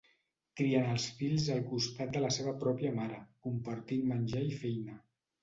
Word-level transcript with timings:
Crien 0.59 0.87
els 0.93 1.03
fils 1.19 1.49
al 1.55 1.61
costat 1.73 2.17
la 2.23 2.31
seva 2.39 2.55
pròpia 2.65 2.95
mare, 3.01 3.21
compartint 3.49 4.09
menjar 4.15 4.45
i 4.51 4.59
feina. 4.65 4.99